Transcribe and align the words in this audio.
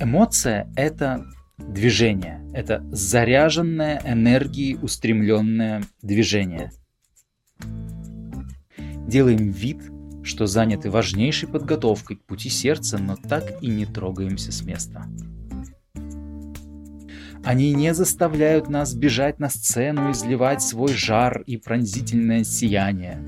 Эмоция– 0.00 0.68
это 0.76 1.24
движение, 1.58 2.44
это 2.52 2.84
заряженное 2.90 4.02
энергией 4.04 4.76
устремленное 4.80 5.82
движение. 6.02 6.72
Делаем 9.06 9.50
вид, 9.50 9.82
что 10.22 10.46
заняты 10.46 10.90
важнейшей 10.90 11.48
подготовкой 11.48 12.16
к 12.16 12.24
пути 12.24 12.48
сердца, 12.48 12.98
но 12.98 13.16
так 13.16 13.62
и 13.62 13.66
не 13.66 13.86
трогаемся 13.86 14.52
с 14.52 14.62
места. 14.62 15.06
Они 17.44 17.74
не 17.74 17.92
заставляют 17.92 18.68
нас 18.68 18.94
бежать 18.94 19.40
на 19.40 19.48
сцену 19.48 20.12
изливать 20.12 20.62
свой 20.62 20.92
жар 20.92 21.42
и 21.44 21.56
пронзительное 21.56 22.44
сияние. 22.44 23.18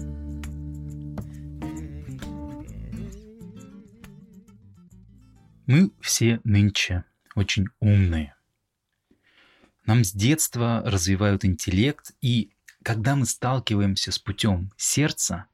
Мы 5.66 5.92
все 6.00 6.40
нынче 6.44 7.04
очень 7.34 7.68
умные. 7.80 8.34
Нам 9.86 10.04
с 10.04 10.12
детства 10.12 10.82
развивают 10.84 11.44
интеллект, 11.44 12.12
и 12.20 12.50
когда 12.82 13.16
мы 13.16 13.24
сталкиваемся 13.24 14.12
с 14.12 14.18
путем 14.18 14.70
сердца, 14.76 15.46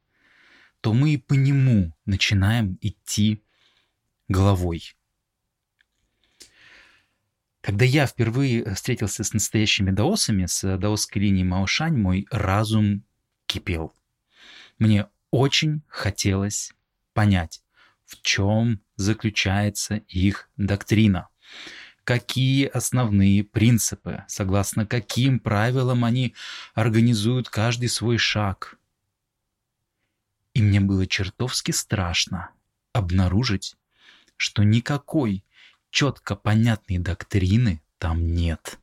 то 0.81 0.93
мы 0.93 1.19
по 1.19 1.35
нему 1.35 1.95
начинаем 2.07 2.77
идти 2.81 3.43
головой. 4.29 4.97
Когда 7.61 7.85
я 7.85 8.07
впервые 8.07 8.75
встретился 8.75 9.23
с 9.23 9.33
настоящими 9.33 9.91
даосами, 9.91 10.47
с 10.47 10.77
даосской 10.79 11.23
линией 11.23 11.45
Маошань, 11.45 11.97
мой 11.97 12.27
разум 12.31 13.05
кипел. 13.47 13.95
Мне 14.79 15.07
очень 15.31 15.83
хотелось 15.87 16.73
понять, 17.13 17.63
в 18.11 18.23
чем 18.23 18.81
заключается 18.97 19.97
их 20.09 20.51
доктрина, 20.57 21.29
какие 22.03 22.67
основные 22.67 23.45
принципы, 23.45 24.25
согласно 24.27 24.85
каким 24.85 25.39
правилам 25.39 26.05
они 26.05 26.35
организуют 26.75 27.49
каждый 27.49 27.89
свой 27.89 28.19
шаг. 28.19 28.79
И 30.55 30.61
мне 30.61 30.81
было 30.81 31.07
чертовски 31.07 31.71
страшно 31.71 32.51
обнаружить, 32.93 33.77
что 34.37 34.65
никакой 34.65 35.45
четко 35.91 36.35
понятной 36.35 36.99
доктрины 36.99 37.81
там 37.99 38.35
нет. 38.35 38.81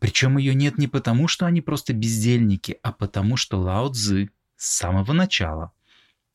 Причем 0.00 0.38
ее 0.38 0.54
нет 0.54 0.76
не 0.76 0.88
потому, 0.88 1.28
что 1.28 1.46
они 1.46 1.60
просто 1.60 1.92
бездельники, 1.92 2.80
а 2.82 2.90
потому, 2.90 3.36
что 3.36 3.60
Лао 3.60 3.92
Цзы 3.92 4.30
с 4.56 4.66
самого 4.72 5.12
начала 5.12 5.72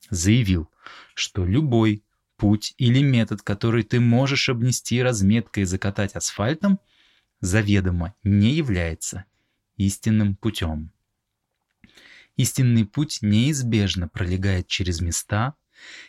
заявил, 0.10 0.70
что 1.14 1.46
любой 1.46 2.04
путь 2.38 2.74
или 2.78 3.02
метод, 3.02 3.42
который 3.42 3.84
ты 3.84 4.00
можешь 4.00 4.50
обнести 4.50 5.02
разметкой 5.02 5.64
и 5.64 5.66
закатать 5.66 6.16
асфальтом, 6.16 6.80
заведомо 7.40 8.16
не 8.24 8.52
является 8.52 9.26
истинным 9.78 10.36
путем. 10.36 10.92
Истинный 12.38 12.86
путь 12.86 13.20
неизбежно 13.22 14.08
пролегает 14.08 14.68
через 14.68 15.02
места, 15.02 15.56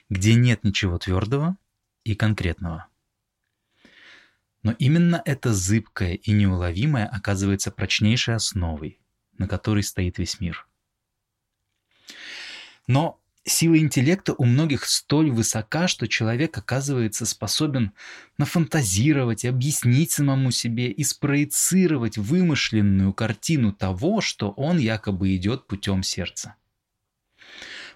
где 0.09 0.35
нет 0.35 0.65
ничего 0.65 0.99
твердого 0.99 1.57
и 2.05 2.15
конкретного. 2.15 2.87
Но 4.63 4.73
именно 4.73 5.21
это 5.25 5.53
зыбкое 5.53 6.15
и 6.15 6.33
неуловимое 6.33 7.07
оказывается 7.07 7.71
прочнейшей 7.71 8.35
основой, 8.35 9.01
на 9.37 9.49
которой 9.49 9.83
стоит 9.83 10.19
весь 10.19 10.39
мир. 10.41 10.67
Но 12.87 13.22
сила 13.45 13.79
интеллекта 13.79 14.35
у 14.35 14.45
многих 14.45 14.85
столь 14.85 15.31
высока, 15.31 15.89
что 15.89 16.07
человек 16.07 16.57
оказывается 16.57 17.27
способен 17.27 17.93
нафантазировать, 18.39 19.45
объяснить 19.45 20.13
самому 20.13 20.51
себе 20.51 20.91
и 20.91 21.03
спроецировать 21.05 22.19
вымышленную 22.19 23.13
картину 23.13 23.73
того, 23.73 24.21
что 24.21 24.51
он 24.51 24.79
якобы 24.79 25.35
идет 25.35 25.67
путем 25.67 26.03
сердца. 26.03 26.57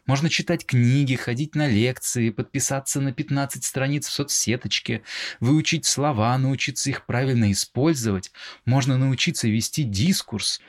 Можно 0.07 0.31
читать 0.31 0.65
книги, 0.65 1.17
ходить 1.17 1.57
на 1.57 1.67
лекции, 1.67 2.31
подписаться 2.31 3.01
на 3.01 3.13
15 3.13 3.65
страниц 3.65 4.07
в 4.07 4.13
соцсеточке, 4.13 5.03
выучить 5.41 5.85
слова, 5.85 6.39
научиться 6.39 6.91
их 6.91 7.07
правильно 7.07 7.51
использовать. 7.51 8.31
Можно 8.65 8.99
научиться 8.99 9.49
вести 9.49 9.83
дискурс, 9.83 10.61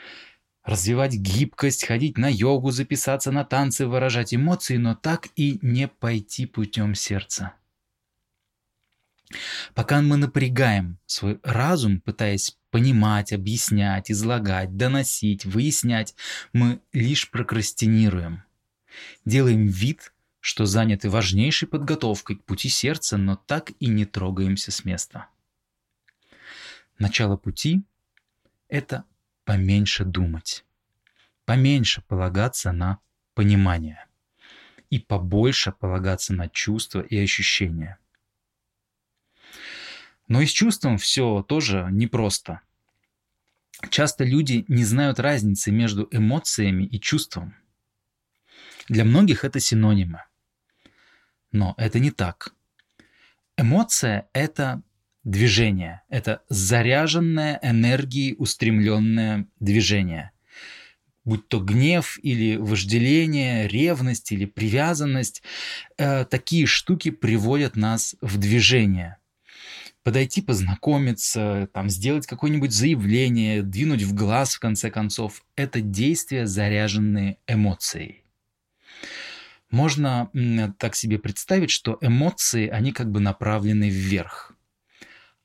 развивать 0.68 1.16
гибкость, 1.16 1.86
ходить 1.86 2.18
на 2.18 2.28
йогу, 2.28 2.72
записаться 2.72 3.32
на 3.32 3.46
танцы, 3.46 3.88
выражать 3.88 4.34
эмоции, 4.34 4.76
но 4.76 4.96
так 4.96 5.30
и 5.38 5.60
не 5.62 5.88
пойти 5.88 6.46
путем 6.46 6.94
сердца. 6.94 7.54
Пока 9.74 10.02
мы 10.02 10.18
напрягаем 10.18 11.00
свой 11.06 11.40
разум, 11.42 12.02
пытаясь 12.02 12.58
понимать, 12.70 13.32
объяснять, 13.32 14.12
излагать, 14.12 14.76
доносить, 14.76 15.46
выяснять, 15.46 16.16
мы 16.52 16.82
лишь 16.92 17.32
прокрастинируем. 17.32 18.44
Делаем 19.24 19.68
вид, 19.68 20.14
что 20.42 20.66
заняты 20.66 21.10
важнейшей 21.10 21.70
подготовкой 21.70 22.38
к 22.38 22.44
пути 22.44 22.68
сердца, 22.68 23.18
но 23.18 23.38
так 23.38 23.72
и 23.80 23.88
не 23.88 24.06
трогаемся 24.06 24.72
с 24.72 24.84
места. 24.84 25.28
Начало 27.00 27.38
пути– 27.38 27.84
это 28.68 29.06
поменьше 29.48 30.06
думать, 30.06 30.64
поменьше 31.46 32.04
полагаться 32.04 32.72
на 32.72 33.00
понимание 33.34 34.06
и 34.92 35.00
побольше 35.00 35.72
полагаться 35.72 36.34
на 36.34 36.50
чувства 36.50 37.02
и 37.02 37.18
ощущения. 37.18 37.98
Но 40.28 40.42
и 40.42 40.46
с 40.46 40.52
чувством 40.52 41.00
все 41.00 41.42
тоже 41.42 41.88
непросто. 41.90 42.62
Часто 43.90 44.24
люди 44.24 44.66
не 44.68 44.84
знают 44.84 45.20
разницы 45.20 45.72
между 45.72 46.08
эмоциями 46.12 46.84
и 46.84 47.00
чувством– 47.00 47.56
для 48.90 49.04
многих 49.04 49.44
это 49.44 49.60
синонимы. 49.60 50.24
Но 51.52 51.74
это 51.78 52.00
не 52.00 52.12
так. 52.12 52.54
Эмоция– 53.58 54.30
это 54.34 54.82
движение, 55.30 56.02
это 56.10 56.42
заряженное 56.50 57.60
энергией 57.62 58.36
устремленное 58.38 59.48
движение. 59.60 60.32
Будь 61.26 61.48
то 61.50 61.60
гнев 61.60 62.18
или 62.24 62.56
вожделение, 62.56 63.68
ревность 63.68 64.32
или 64.32 64.46
привязанность, 64.46 65.44
э, 65.98 66.24
такие 66.26 66.66
штуки 66.66 67.12
приводят 67.12 67.76
нас 67.76 68.16
в 68.22 68.38
движение– 68.38 69.18
подойти 70.08 70.42
познакомиться, 70.42 71.68
там, 71.74 71.90
сделать 71.90 72.26
какое-нибудь 72.26 72.72
заявление, 72.72 73.62
двинуть 73.62 74.04
в 74.04 74.14
глаз, 74.14 74.56
в 74.56 74.60
конце 74.62 74.90
концов. 74.90 75.44
Это 75.58 75.82
действия, 75.82 76.48
заряженные 76.48 77.40
эмоцией. 77.46 78.24
Можно 79.70 80.32
так 80.80 80.96
себе 80.96 81.20
представить, 81.20 81.72
что 81.72 81.98
эмоции, 82.00 82.70
они 82.70 82.94
как 82.94 83.12
бы 83.12 83.20
направлены 83.20 83.90
вверх, 83.90 84.57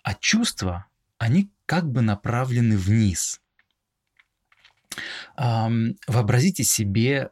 а 0.02 0.14
чувства, 0.14 0.86
они 1.18 1.50
как 1.66 1.90
бы 1.90 2.02
направлены 2.02 2.76
вниз. 2.76 3.40
Вообразите 5.36 6.64
себе 6.64 7.30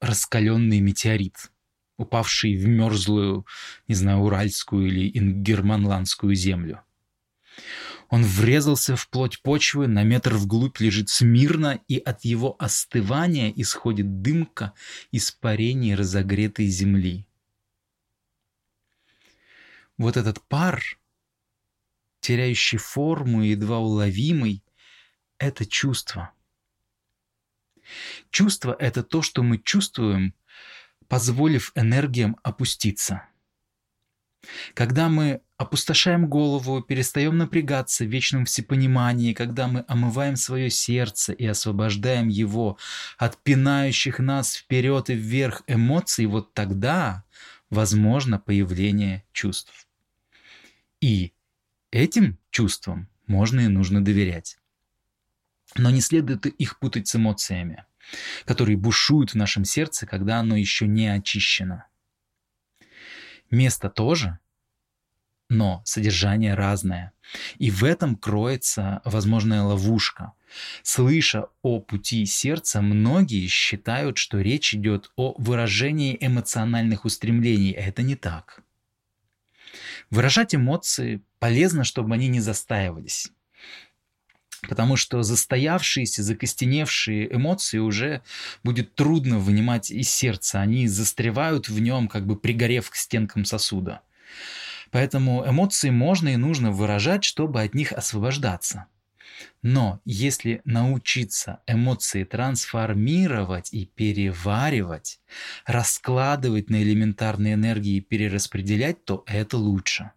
раскаленный 0.00 0.80
метеорит, 0.80 1.50
упавший 1.96 2.56
в 2.56 2.66
мерзлую, 2.66 3.46
не 3.88 3.94
знаю, 3.94 4.18
уральскую 4.18 4.86
или 4.86 5.18
ингерманландскую 5.18 6.34
землю. 6.34 6.82
Он 8.08 8.24
врезался 8.24 8.94
в 8.94 9.08
плоть 9.08 9.40
почвы, 9.40 9.86
на 9.86 10.02
метр 10.02 10.34
вглубь 10.34 10.80
лежит 10.80 11.08
смирно, 11.08 11.80
и 11.88 11.98
от 11.98 12.24
его 12.24 12.56
остывания 12.58 13.50
исходит 13.56 14.20
дымка 14.20 14.74
испарений 15.12 15.94
разогретой 15.94 16.66
земли. 16.66 17.26
Вот 19.96 20.16
этот 20.16 20.40
пар, 20.42 20.82
теряющий 22.22 22.78
форму 22.78 23.42
и 23.42 23.50
едва 23.50 23.78
уловимый, 23.78 24.64
это 25.38 25.66
чувство. 25.66 26.32
Чувство– 28.30 28.74
это 28.78 29.02
то, 29.02 29.20
что 29.20 29.42
мы 29.42 29.58
чувствуем, 29.58 30.34
позволив 31.08 31.72
энергиям 31.74 32.38
опуститься– 32.42 33.28
когда 34.74 35.08
мы 35.08 35.40
опустошаем 35.56 36.26
голову, 36.26 36.82
перестаем 36.82 37.38
напрягаться 37.38 38.04
в 38.04 38.08
вечном 38.08 38.44
всепонимании, 38.44 39.34
когда 39.34 39.68
мы 39.68 39.84
омываем 39.86 40.36
свое 40.36 40.70
сердце 40.70 41.32
и 41.32 41.46
освобождаем 41.46 42.28
его 42.28 42.78
от 43.18 43.38
пинающих 43.42 44.18
нас 44.18 44.56
вперед 44.56 45.10
и 45.10 45.14
вверх 45.14 45.62
эмоций, 45.66 46.26
вот 46.26 46.54
тогда 46.54 47.24
возможно 47.70 48.38
появление 48.38 49.24
чувств. 49.32 49.86
И 51.00 51.32
этим 51.92 52.38
чувствам 52.50 53.08
можно 53.28 53.60
и 53.60 53.68
нужно 53.68 54.04
доверять. 54.04 54.58
Но 55.76 55.90
не 55.90 56.00
следует 56.00 56.46
их 56.46 56.80
путать 56.80 57.06
с 57.06 57.14
эмоциями, 57.14 57.84
которые 58.44 58.76
бушуют 58.76 59.30
в 59.30 59.36
нашем 59.36 59.64
сердце, 59.64 60.06
когда 60.06 60.40
оно 60.40 60.56
еще 60.56 60.88
не 60.88 61.06
очищено– 61.06 61.86
Место 63.52 63.90
тоже, 63.90 64.38
но 65.50 65.82
содержание 65.84 66.54
разное. 66.54 67.12
И 67.58 67.70
в 67.70 67.84
этом 67.84 68.16
кроется 68.16 69.02
возможная 69.04 69.62
ловушка. 69.62 70.32
Слыша 70.82 71.48
о 71.60 71.78
пути 71.78 72.24
сердца, 72.24 72.80
многие 72.80 73.46
считают, 73.48 74.16
что 74.16 74.40
речь 74.40 74.74
идет 74.74 75.10
о 75.16 75.34
выражении 75.36 76.16
эмоциональных 76.18 77.04
устремлений. 77.04 77.72
Это 77.72 78.00
не 78.00 78.16
так. 78.16 78.62
Выражать 80.12 80.54
эмоции 80.54 81.22
полезно, 81.38 81.84
чтобы 81.84 82.12
они 82.12 82.28
не 82.28 82.40
застаивались. 82.40 83.30
Потому 84.68 84.96
что 84.96 85.22
застоявшиеся, 85.22 86.22
закостеневшие 86.22 87.34
эмоции 87.34 87.78
уже 87.78 88.22
будет 88.62 88.94
трудно 88.94 89.38
вынимать 89.38 89.90
из 89.90 90.10
сердца. 90.10 90.60
Они 90.60 90.86
застревают 90.86 91.70
в 91.70 91.80
нем, 91.80 92.08
как 92.08 92.26
бы 92.26 92.36
пригорев 92.36 92.90
к 92.90 92.94
стенкам 92.94 93.46
сосуда. 93.46 94.02
Поэтому 94.90 95.48
эмоции 95.48 95.88
можно 95.88 96.28
и 96.28 96.36
нужно 96.36 96.72
выражать, 96.72 97.24
чтобы 97.24 97.62
от 97.62 97.72
них 97.72 97.94
освобождаться. 97.94 98.84
Но 99.62 100.00
если 100.04 100.60
научиться 100.64 101.62
эмоции 101.66 102.24
трансформировать 102.24 103.72
и 103.72 103.86
переваривать, 103.86 105.20
раскладывать 105.64 106.70
на 106.70 106.82
элементарные 106.82 107.54
энергии 107.54 107.96
и 107.96 108.00
перераспределять, 108.00 109.04
то 109.04 109.24
это 109.26 109.56
лучше. 109.56 110.12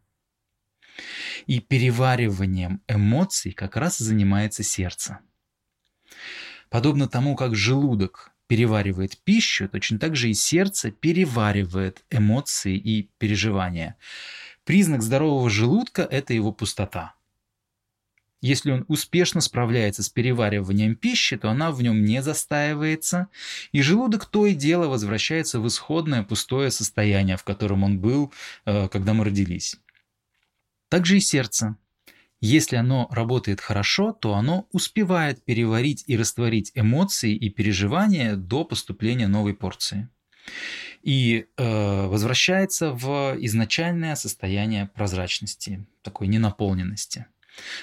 И 1.45 1.59
перевариванием 1.59 2.81
эмоций 2.87 3.51
как 3.51 3.75
раз 3.75 3.97
занимается 3.97 4.63
сердце. 4.63 5.19
Подобно 6.69 7.07
тому, 7.07 7.35
как 7.35 7.55
желудок 7.55 8.31
переваривает 8.47 9.17
пищу, 9.23 9.67
точно 9.69 9.99
так 9.99 10.15
же 10.15 10.29
и 10.29 10.33
сердце 10.33 10.91
переваривает 10.91 12.03
эмоции 12.09 12.77
и 12.77 13.09
переживания. 13.17 13.97
Признак 14.63 15.01
здорового 15.01 15.49
желудка– 15.49 16.01
это 16.11 16.33
его 16.33 16.51
пустота. 16.51 17.14
Если 18.45 18.69
он 18.69 18.85
успешно 18.87 19.41
справляется 19.41 20.03
с 20.03 20.09
перевариванием 20.09 20.95
пищи, 20.95 21.35
то 21.35 21.49
она 21.49 21.71
в 21.71 21.81
нем 21.81 22.05
не 22.05 22.21
застаивается, 22.21 23.27
и 23.71 23.81
желудок 23.81 24.27
то 24.27 24.45
и 24.45 24.53
дело 24.53 24.87
возвращается 24.87 25.59
в 25.59 25.67
исходное 25.67 26.21
пустое 26.21 26.69
состояние, 26.69 27.37
в 27.37 27.43
котором 27.43 27.83
он 27.83 27.99
был, 27.99 28.31
э, 28.65 28.87
когда 28.89 29.15
мы 29.15 29.25
родились. 29.25 29.77
Также 30.89 31.17
и 31.17 31.21
сердце. 31.21 31.75
Если 32.39 32.75
оно 32.75 33.07
работает 33.09 33.61
хорошо, 33.61 34.11
то 34.11 34.35
оно 34.35 34.67
успевает 34.71 35.43
переварить 35.43 36.03
и 36.05 36.15
растворить 36.15 36.71
эмоции 36.75 37.33
и 37.35 37.49
переживания 37.49 38.35
до 38.35 38.63
поступления 38.63 39.27
новой 39.27 39.55
порции 39.55 40.07
и 41.01 41.47
э, 41.57 42.07
возвращается 42.07 42.91
в 42.91 43.35
изначальное 43.39 44.15
состояние 44.15 44.91
прозрачности, 44.93 45.87
такой 46.03 46.27
ненаполненности 46.27 47.25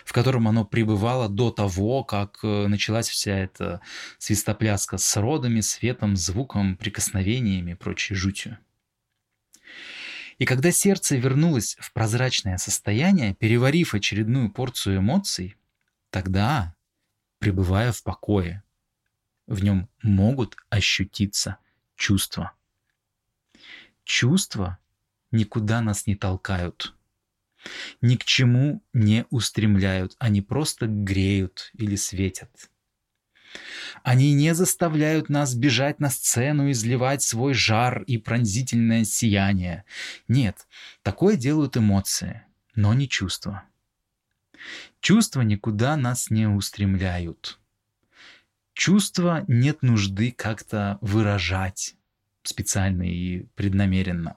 в 0.04 0.12
котором 0.12 0.48
оно 0.48 0.64
пребывало 0.64 1.28
до 1.28 1.50
того, 1.50 2.04
как 2.04 2.38
э, 2.42 2.66
началась 2.66 3.08
вся 3.08 3.36
эта 3.36 3.80
свистопляска 4.18 4.98
с 4.98 5.16
родами, 5.16 5.60
светом, 5.60 6.16
звуком, 6.16 6.76
прикосновениями 6.76 7.72
и 7.72 7.74
прочей 7.74 8.14
жутью. 8.14 8.58
И 10.38 10.44
когда 10.44 10.72
сердце 10.72 11.16
вернулось 11.16 11.76
в 11.78 11.92
прозрачное 11.92 12.58
состояние, 12.58 13.34
переварив 13.34 13.94
очередную 13.94 14.50
порцию 14.50 14.98
эмоций, 14.98 15.56
тогда, 16.10 16.74
пребывая 17.38 17.92
в 17.92 18.02
покое, 18.02 18.62
в 19.46 19.62
нем 19.62 19.88
могут 20.02 20.56
ощутиться 20.70 21.58
чувства. 21.96 22.52
Чувства 24.04 24.78
никуда 25.30 25.80
нас 25.80 26.06
не 26.06 26.16
толкают, 26.16 26.94
ни 28.00 28.16
к 28.16 28.24
чему 28.24 28.82
не 28.92 29.26
устремляют, 29.30 30.16
они 30.18 30.40
просто 30.42 30.86
греют 30.86 31.70
или 31.74 31.96
светят. 31.96 32.70
Они 34.02 34.32
не 34.32 34.54
заставляют 34.54 35.28
нас 35.28 35.54
бежать 35.54 36.00
на 36.00 36.10
сцену 36.10 36.68
и 36.68 36.72
изливать 36.72 37.22
свой 37.22 37.54
жар 37.54 38.02
и 38.02 38.18
пронзительное 38.18 39.04
сияние. 39.04 39.84
Нет, 40.28 40.66
такое 41.02 41.36
делают 41.36 41.76
эмоции, 41.76 42.42
но 42.74 42.94
не 42.94 43.08
чувства. 43.08 43.64
Чувства 45.00 45.42
никуда 45.42 45.96
нас 45.96 46.30
не 46.30 46.46
устремляют. 46.46 47.58
Чувства 48.74 49.44
нет 49.48 49.82
нужды 49.82 50.32
как-то 50.32 50.98
выражать 51.00 51.94
специально 52.42 53.02
и 53.02 53.42
преднамеренно. 53.54 54.36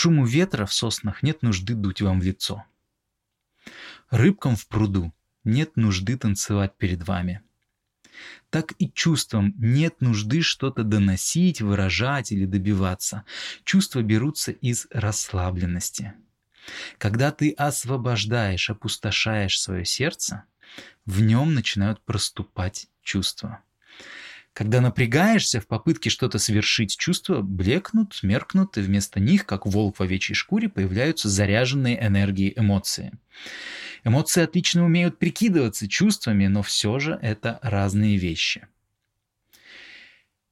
Шуму 0.00 0.26
ветра 0.26 0.64
в 0.64 0.72
соснах 0.72 1.24
нет 1.24 1.42
нужды 1.42 1.74
дуть 1.74 2.02
вам 2.02 2.20
в 2.20 2.22
лицо. 2.22 2.64
Рыбкам 4.10 4.54
в 4.54 4.68
пруду 4.68 5.12
нет 5.42 5.76
нужды 5.76 6.16
танцевать 6.16 6.78
перед 6.78 7.02
вами. 7.08 7.42
Так 8.48 8.74
и 8.78 8.92
чувствам 8.92 9.54
нет 9.58 10.00
нужды 10.00 10.40
что-то 10.42 10.84
доносить, 10.84 11.60
выражать 11.60 12.30
или 12.30 12.44
добиваться. 12.44 13.24
Чувства 13.64 14.02
берутся 14.02 14.52
из 14.52 14.86
расслабленности. 14.92 16.12
Когда 16.98 17.32
ты 17.32 17.50
освобождаешь, 17.50 18.70
опустошаешь 18.70 19.60
свое 19.60 19.84
сердце, 19.84 20.44
в 21.06 21.22
нем 21.22 21.54
начинают 21.54 22.00
проступать 22.04 22.86
чувства. 23.02 23.64
Когда 24.52 24.80
напрягаешься 24.80 25.60
в 25.60 25.66
попытке 25.66 26.10
что-то 26.10 26.38
совершить, 26.38 26.96
чувства 26.96 27.42
блекнут, 27.42 28.18
меркнут, 28.22 28.76
и 28.76 28.80
вместо 28.80 29.20
них, 29.20 29.46
как 29.46 29.66
волк 29.66 29.98
в 29.98 30.02
овечьей 30.02 30.34
шкуре, 30.34 30.68
появляются 30.68 31.28
заряженные 31.28 32.04
энергией 32.04 32.54
эмоции. 32.56 33.12
Эмоции 34.04 34.42
отлично 34.42 34.84
умеют 34.84 35.18
прикидываться 35.18 35.88
чувствами, 35.88 36.46
но 36.46 36.62
все 36.62 36.98
же 36.98 37.18
это 37.22 37.60
разные 37.62 38.16
вещи. 38.16 38.66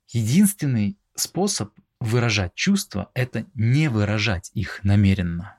Единственный 0.08 0.96
способ 1.14 1.72
выражать 2.00 2.54
чувства– 2.54 3.10
это 3.14 3.46
не 3.54 3.88
выражать 3.88 4.50
их 4.54 4.81
намеренно. 4.84 5.55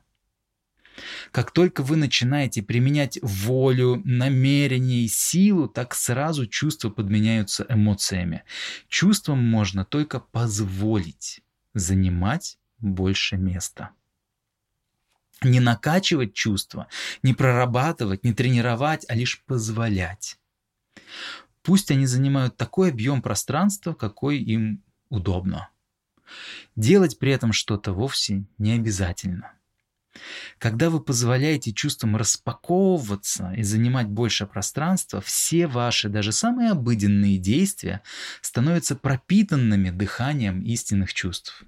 Как 1.32 1.52
только 1.52 1.84
вы 1.84 1.96
начинаете 1.96 2.64
применять 2.64 3.20
волю, 3.22 4.02
намерение 4.04 5.04
и 5.04 5.08
силу, 5.08 5.68
так 5.68 5.94
сразу 5.94 6.48
чувства 6.48 6.90
подменяются 6.90 7.66
эмоциями. 7.70 8.44
Чувствам 8.88 9.40
можно 9.40 9.86
только 9.86 10.20
позволить 10.20 11.42
занимать 11.74 12.58
больше 12.80 13.38
места. 13.38 13.92
Не 15.44 15.60
накачивать 15.60 16.34
чувства, 16.34 16.88
не 17.22 17.34
прорабатывать, 17.34 18.24
не 18.24 18.34
тренировать, 18.34 19.06
а 19.08 19.16
лишь 19.16 19.44
позволять. 19.46 20.40
Пусть 21.62 21.92
они 21.92 22.08
занимают 22.08 22.58
такой 22.58 22.90
объем 22.90 23.22
пространства, 23.22 23.94
какой 23.94 24.40
им 24.40 24.82
удобно. 25.10 25.70
Делать 26.76 27.20
при 27.20 27.32
этом 27.32 27.54
что-то 27.54 27.94
вовсе 27.94 28.46
не 28.58 28.74
обязательно. 28.74 29.57
Когда 30.60 30.90
вы 30.90 31.00
позволяете 31.00 31.72
чувствам 31.72 32.16
распаковываться 32.16 33.54
и 33.54 33.64
занимать 33.64 34.08
больше 34.08 34.46
пространства, 34.46 35.22
все 35.22 35.68
ваши, 35.68 36.10
даже 36.10 36.32
самые 36.32 36.72
обыденные 36.72 37.38
действия 37.38 38.02
становятся 38.42 38.96
пропитанными 38.96 39.90
дыханием 39.90 40.62
истинных 40.62 41.14
чувств. 41.14 41.64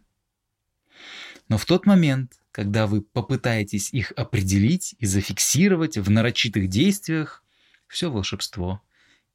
Но 1.47 1.57
в 1.57 1.65
тот 1.65 1.85
момент, 1.85 2.33
когда 2.51 2.87
вы 2.87 3.01
попытаетесь 3.01 3.93
их 3.93 4.11
определить 4.15 4.95
и 4.99 5.05
зафиксировать 5.05 5.97
в 5.97 6.09
нарочитых 6.09 6.67
действиях, 6.67 7.43
все 7.87 8.11
волшебство 8.11 8.81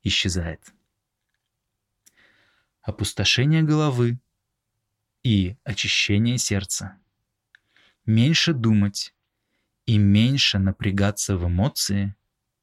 исчезает. 0.02 0.60
Опустошение 2.82 3.62
головы 3.62 4.18
и 5.22 5.56
очищение 5.64 6.38
сердца– 6.38 6.98
меньше 8.06 8.52
думать 8.52 9.14
и 9.86 9.98
меньше 9.98 10.58
напрягаться 10.58 11.36
в 11.36 11.46
эмоции 11.46 12.14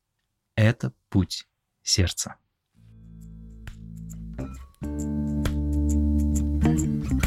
–это 0.55 0.93
путь 1.09 1.47
сердца. 1.83 2.35
thank 4.83 5.11
you 7.11 7.20